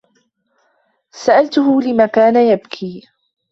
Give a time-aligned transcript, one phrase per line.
[1.11, 3.01] سَأَلَتهُ لما كان يبكي.